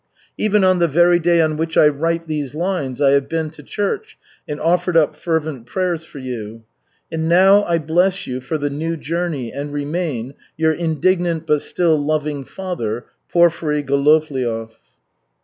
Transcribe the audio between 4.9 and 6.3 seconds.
up fervent prayers for